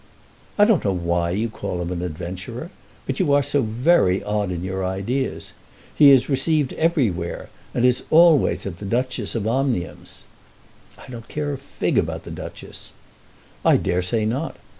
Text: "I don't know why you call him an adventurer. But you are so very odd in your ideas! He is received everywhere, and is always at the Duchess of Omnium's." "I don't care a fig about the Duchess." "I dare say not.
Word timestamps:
"I 0.57 0.65
don't 0.65 0.83
know 0.83 0.93
why 0.95 1.29
you 1.29 1.47
call 1.47 1.79
him 1.79 1.91
an 1.91 2.01
adventurer. 2.01 2.71
But 3.05 3.19
you 3.19 3.31
are 3.33 3.43
so 3.43 3.61
very 3.61 4.23
odd 4.23 4.49
in 4.51 4.63
your 4.63 4.83
ideas! 4.83 5.53
He 5.93 6.09
is 6.09 6.27
received 6.27 6.73
everywhere, 6.73 7.49
and 7.71 7.85
is 7.85 8.01
always 8.09 8.65
at 8.65 8.77
the 8.77 8.85
Duchess 8.85 9.35
of 9.35 9.45
Omnium's." 9.45 10.23
"I 10.97 11.07
don't 11.11 11.27
care 11.27 11.53
a 11.53 11.57
fig 11.59 11.99
about 11.99 12.23
the 12.23 12.31
Duchess." 12.31 12.89
"I 13.63 13.77
dare 13.77 14.01
say 14.01 14.25
not. 14.25 14.57